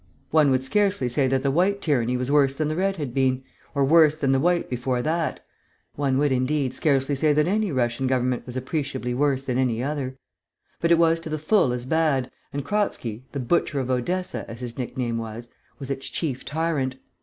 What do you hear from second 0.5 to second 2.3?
scarcely say that the White tyranny